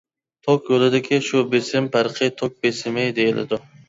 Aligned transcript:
توك 0.45 0.69
يولىدىكى 0.75 1.19
شۇ 1.27 1.41
بېسىم 1.51 1.89
پەرقى 1.97 2.31
توك 2.39 2.57
بېسىمى 2.65 3.05
دېيىلىدۇ. 3.21 3.61